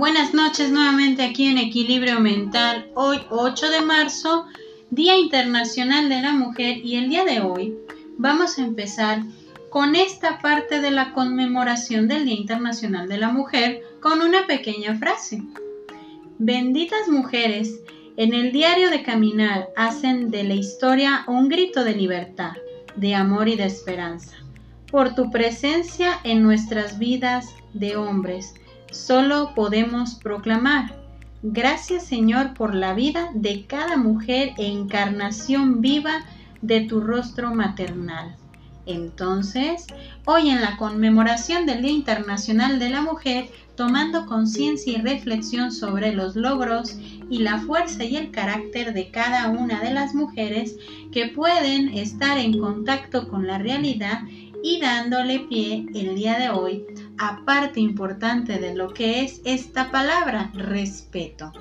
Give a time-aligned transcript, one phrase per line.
[0.00, 2.90] Buenas noches nuevamente aquí en Equilibrio Mental.
[2.94, 4.46] Hoy 8 de marzo,
[4.88, 7.74] Día Internacional de la Mujer y el día de hoy
[8.16, 9.20] vamos a empezar
[9.68, 14.96] con esta parte de la conmemoración del Día Internacional de la Mujer con una pequeña
[14.96, 15.42] frase.
[16.38, 17.78] Benditas mujeres,
[18.16, 22.52] en el diario de caminar hacen de la historia un grito de libertad,
[22.96, 24.38] de amor y de esperanza.
[24.90, 28.54] Por tu presencia en nuestras vidas de hombres,
[28.90, 30.94] solo podemos proclamar,
[31.42, 36.24] gracias Señor por la vida de cada mujer e encarnación viva
[36.62, 38.36] de tu rostro maternal.
[38.86, 39.86] Entonces,
[40.24, 46.12] hoy en la conmemoración del Día Internacional de la Mujer, tomando conciencia y reflexión sobre
[46.12, 46.96] los logros
[47.30, 50.76] y la fuerza y el carácter de cada una de las mujeres
[51.12, 54.22] que pueden estar en contacto con la realidad
[54.62, 56.84] y dándole pie el día de hoy
[57.18, 61.52] a parte importante de lo que es esta palabra, respeto.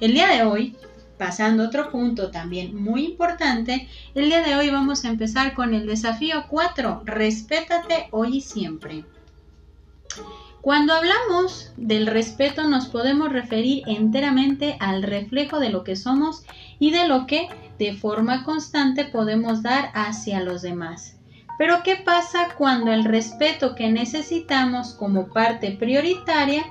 [0.00, 0.76] El día de hoy,
[1.18, 5.74] pasando a otro punto también muy importante, el día de hoy vamos a empezar con
[5.74, 9.04] el desafío 4, respétate hoy y siempre.
[10.60, 16.44] Cuando hablamos del respeto nos podemos referir enteramente al reflejo de lo que somos
[16.80, 17.48] y de lo que
[17.78, 21.15] de forma constante podemos dar hacia los demás.
[21.58, 26.64] Pero ¿qué pasa cuando el respeto que necesitamos como parte prioritaria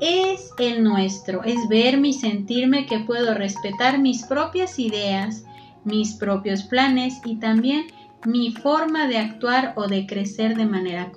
[0.00, 1.42] es el nuestro?
[1.42, 5.44] Es verme y sentirme que puedo respetar mis propias ideas,
[5.84, 7.86] mis propios planes y también
[8.24, 11.10] mi forma de actuar o de crecer de manera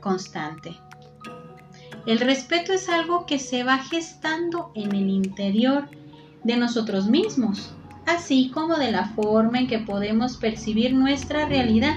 [0.00, 0.76] constante.
[2.06, 5.88] El respeto es algo que se va gestando en el interior
[6.44, 7.74] de nosotros mismos,
[8.06, 11.96] así como de la forma en que podemos percibir nuestra realidad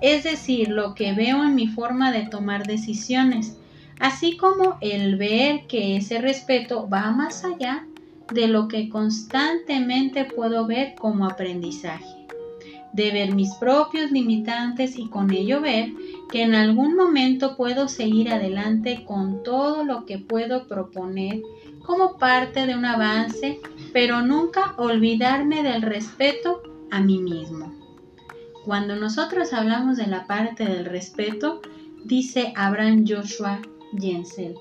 [0.00, 3.56] es decir, lo que veo en mi forma de tomar decisiones,
[3.98, 7.86] así como el ver que ese respeto va más allá
[8.30, 12.26] de lo que constantemente puedo ver como aprendizaje,
[12.92, 15.92] de ver mis propios limitantes y con ello ver
[16.30, 21.40] que en algún momento puedo seguir adelante con todo lo que puedo proponer
[21.84, 23.60] como parte de un avance,
[23.92, 27.77] pero nunca olvidarme del respeto a mí mismo.
[28.68, 31.62] Cuando nosotros hablamos de la parte del respeto,
[32.04, 33.62] dice Abraham Joshua
[33.98, 34.56] Jensel,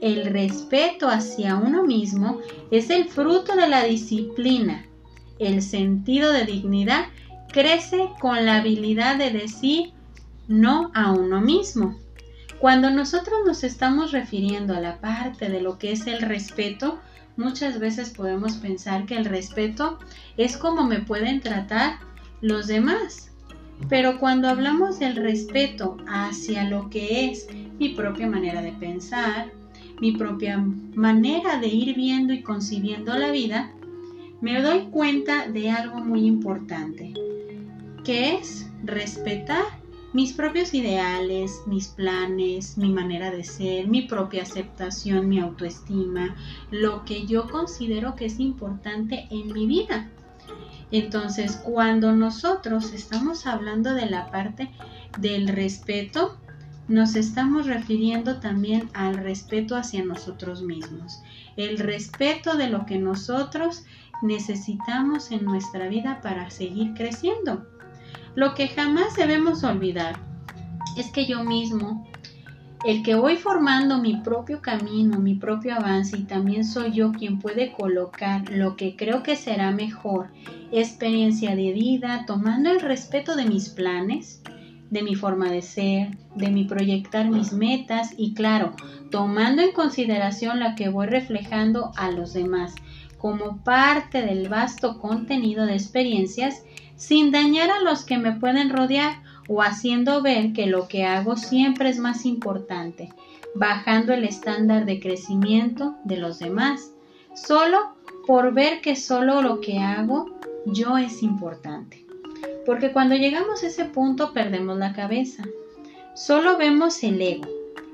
[0.00, 2.40] el respeto hacia uno mismo
[2.72, 4.84] es el fruto de la disciplina.
[5.38, 7.04] El sentido de dignidad
[7.52, 9.92] crece con la habilidad de decir
[10.48, 11.96] no a uno mismo.
[12.58, 16.98] Cuando nosotros nos estamos refiriendo a la parte de lo que es el respeto,
[17.36, 20.00] muchas veces podemos pensar que el respeto
[20.36, 22.00] es como me pueden tratar
[22.40, 23.30] los demás.
[23.88, 27.48] Pero cuando hablamos del respeto hacia lo que es
[27.78, 29.52] mi propia manera de pensar,
[30.00, 30.58] mi propia
[30.94, 33.72] manera de ir viendo y concibiendo la vida,
[34.40, 37.14] me doy cuenta de algo muy importante,
[38.04, 39.64] que es respetar
[40.14, 46.36] mis propios ideales, mis planes, mi manera de ser, mi propia aceptación, mi autoestima,
[46.70, 50.08] lo que yo considero que es importante en mi vida.
[50.90, 54.70] Entonces, cuando nosotros estamos hablando de la parte
[55.18, 56.38] del respeto,
[56.88, 61.22] nos estamos refiriendo también al respeto hacia nosotros mismos,
[61.56, 63.84] el respeto de lo que nosotros
[64.22, 67.66] necesitamos en nuestra vida para seguir creciendo.
[68.34, 70.18] Lo que jamás debemos olvidar
[70.96, 72.06] es que yo mismo
[72.84, 77.38] el que voy formando mi propio camino, mi propio avance y también soy yo quien
[77.38, 80.30] puede colocar lo que creo que será mejor
[80.70, 84.42] experiencia de vida, tomando el respeto de mis planes,
[84.90, 88.74] de mi forma de ser, de mi proyectar mis metas y claro,
[89.10, 92.74] tomando en consideración la que voy reflejando a los demás
[93.16, 96.62] como parte del vasto contenido de experiencias
[96.96, 101.36] sin dañar a los que me pueden rodear o haciendo ver que lo que hago
[101.36, 103.10] siempre es más importante,
[103.54, 106.92] bajando el estándar de crecimiento de los demás,
[107.34, 107.94] solo
[108.26, 112.04] por ver que solo lo que hago yo es importante.
[112.66, 115.44] Porque cuando llegamos a ese punto perdemos la cabeza.
[116.14, 117.48] Solo vemos el ego,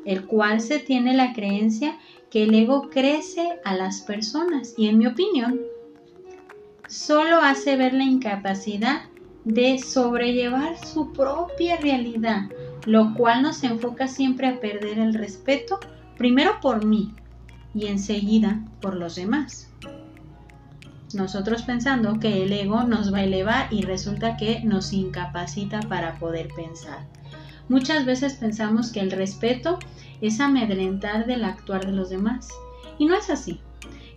[0.04, 1.98] el cual se tiene la creencia
[2.30, 5.60] que el ego crece a las personas y en mi opinión
[6.86, 9.09] solo hace ver la incapacidad
[9.44, 12.50] de sobrellevar su propia realidad,
[12.86, 15.80] lo cual nos enfoca siempre a perder el respeto,
[16.16, 17.14] primero por mí
[17.74, 19.70] y enseguida por los demás.
[21.14, 26.18] Nosotros pensando que el ego nos va a elevar y resulta que nos incapacita para
[26.18, 27.06] poder pensar.
[27.68, 29.78] Muchas veces pensamos que el respeto
[30.20, 32.48] es amedrentar del actuar de los demás
[32.98, 33.60] Y no es así.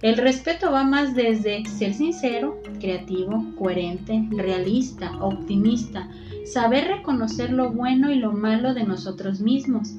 [0.04, 6.10] El respeto va más desde ser sincero, creativo, coherente, realista, optimista,
[6.46, 9.94] saber reconocer lo bueno y lo malo de nosotros mismos,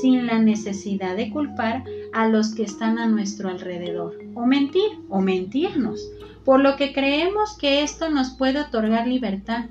[0.00, 1.82] sin la necesidad de culpar
[2.12, 6.08] a los que están a nuestro alrededor, o mentir, o mentirnos,
[6.44, 9.64] por lo que creemos que esto nos puede otorgar libertad,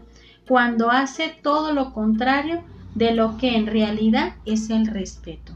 [0.50, 2.62] cuando hace todo lo contrario
[2.94, 5.54] de lo que en realidad es el respeto.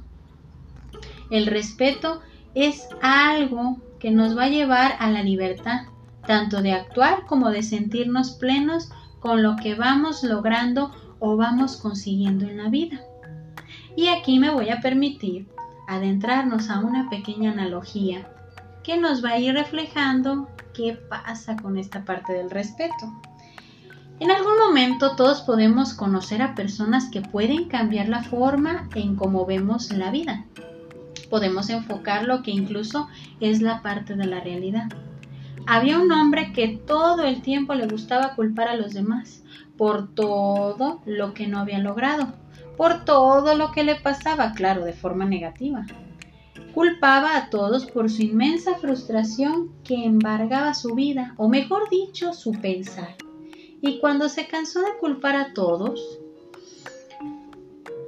[1.30, 2.22] El respeto
[2.56, 5.84] es algo que nos va a llevar a la libertad,
[6.26, 8.90] tanto de actuar como de sentirnos plenos
[9.20, 13.00] con lo que vamos logrando o vamos consiguiendo en la vida.
[13.96, 15.48] Y aquí me voy a permitir
[15.88, 18.28] adentrarnos a una pequeña analogía
[18.84, 23.14] que nos va a ir reflejando qué pasa con esta parte del respeto.
[24.20, 29.46] En algún momento todos podemos conocer a personas que pueden cambiar la forma en cómo
[29.46, 30.46] vemos la vida
[31.32, 33.08] podemos enfocar lo que incluso
[33.40, 34.90] es la parte de la realidad.
[35.66, 39.42] Había un hombre que todo el tiempo le gustaba culpar a los demás
[39.78, 42.34] por todo lo que no había logrado,
[42.78, 45.86] por todo lo que le pasaba, claro, de forma negativa.
[46.74, 52.52] Culpaba a todos por su inmensa frustración que embargaba su vida, o mejor dicho, su
[52.52, 53.16] pensar.
[53.82, 56.20] Y cuando se cansó de culpar a todos,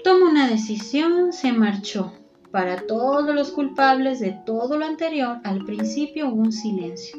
[0.03, 2.13] tomó una decisión, se marchó
[2.53, 7.17] para todos los culpables de todo lo anterior, al principio hubo un silencio.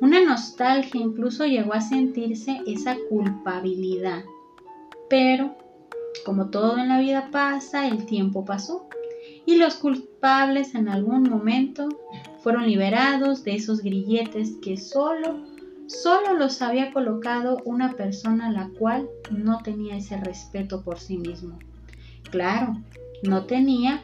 [0.00, 4.24] Una nostalgia incluso llegó a sentirse esa culpabilidad.
[5.08, 5.56] Pero,
[6.24, 8.88] como todo en la vida pasa, el tiempo pasó
[9.46, 11.88] y los culpables en algún momento
[12.40, 15.44] fueron liberados de esos grilletes que solo,
[15.86, 21.56] solo los había colocado una persona la cual no tenía ese respeto por sí mismo.
[22.32, 22.82] Claro,
[23.22, 24.02] no tenía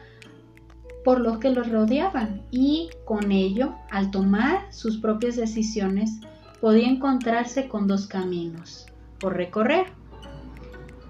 [1.03, 6.19] por los que los rodeaban y con ello, al tomar sus propias decisiones,
[6.61, 8.85] podía encontrarse con dos caminos
[9.19, 9.87] por recorrer.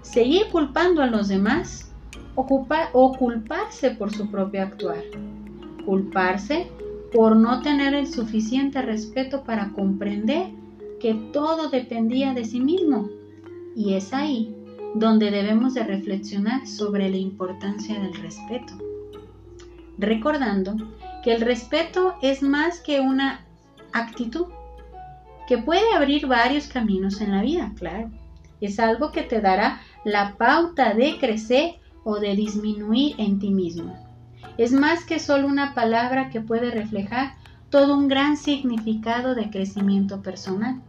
[0.02, 1.92] Seguir culpando a los demás
[2.34, 5.02] o culparse por su propio actuar.
[5.86, 6.68] Culparse
[7.12, 10.48] por no tener el suficiente respeto para comprender
[11.00, 13.08] que todo dependía de sí mismo.
[13.76, 14.54] Y es ahí
[14.94, 18.74] donde debemos de reflexionar sobre la importancia del respeto
[19.98, 20.76] recordando
[21.22, 23.44] que el respeto es más que una
[23.92, 24.46] actitud,
[25.46, 28.10] que puede abrir varios caminos en la vida, claro.
[28.60, 33.94] Es algo que te dará la pauta de crecer o de disminuir en ti mismo.
[34.56, 37.34] Es más que solo una palabra que puede reflejar
[37.70, 40.80] todo un gran significado de crecimiento personal.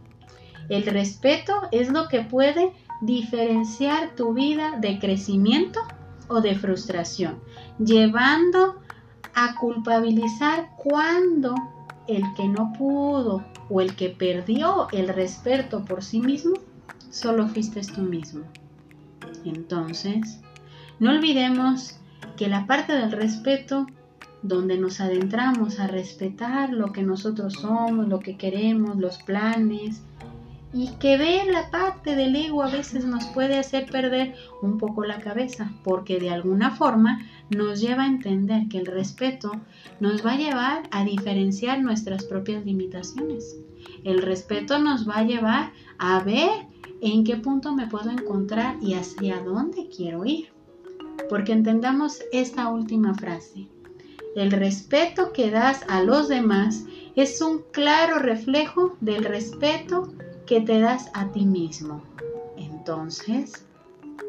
[0.68, 5.80] El respeto es lo que puede diferenciar tu vida de crecimiento
[6.28, 7.40] o de frustración,
[7.78, 8.76] llevando
[9.36, 11.54] a culpabilizar cuando
[12.08, 16.54] el que no pudo o el que perdió el respeto por sí mismo,
[17.10, 18.44] solo fuiste tú mismo.
[19.44, 20.40] Entonces,
[20.98, 21.98] no olvidemos
[22.36, 23.86] que la parte del respeto,
[24.42, 30.02] donde nos adentramos a respetar lo que nosotros somos, lo que queremos, los planes,
[30.76, 35.06] y que ver la parte del ego a veces nos puede hacer perder un poco
[35.06, 39.52] la cabeza, porque de alguna forma nos lleva a entender que el respeto
[40.00, 43.56] nos va a llevar a diferenciar nuestras propias limitaciones.
[44.04, 46.66] El respeto nos va a llevar a ver
[47.00, 50.50] en qué punto me puedo encontrar y hacia dónde quiero ir.
[51.30, 53.66] Porque entendamos esta última frase.
[54.34, 56.84] El respeto que das a los demás
[57.14, 60.12] es un claro reflejo del respeto
[60.46, 62.02] que te das a ti mismo.
[62.56, 63.64] Entonces,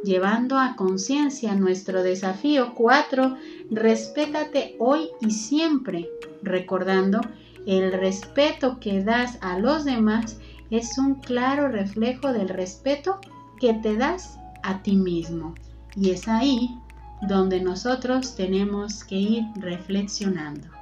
[0.03, 3.37] llevando a conciencia nuestro desafío 4,
[3.71, 6.09] respétate hoy y siempre,
[6.41, 7.21] recordando
[7.65, 13.19] el respeto que das a los demás es un claro reflejo del respeto
[13.59, 15.55] que te das a ti mismo.
[15.95, 16.77] Y es ahí
[17.21, 20.76] donde nosotros tenemos que ir reflexionando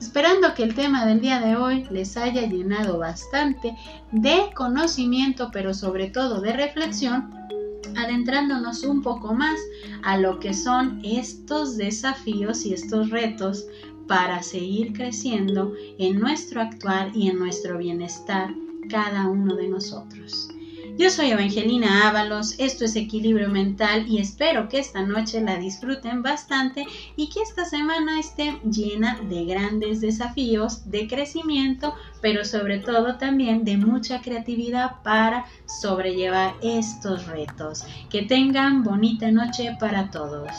[0.00, 3.76] esperando que el tema del día de hoy les haya llenado bastante
[4.12, 7.30] de conocimiento, pero sobre todo de reflexión,
[7.96, 9.58] adentrándonos un poco más
[10.02, 13.66] a lo que son estos desafíos y estos retos
[14.06, 18.54] para seguir creciendo en nuestro actuar y en nuestro bienestar
[18.88, 20.48] cada uno de nosotros.
[20.98, 26.24] Yo soy Evangelina Ábalos, esto es Equilibrio Mental y espero que esta noche la disfruten
[26.24, 33.16] bastante y que esta semana esté llena de grandes desafíos, de crecimiento, pero sobre todo
[33.16, 37.84] también de mucha creatividad para sobrellevar estos retos.
[38.10, 40.50] Que tengan bonita noche para todos.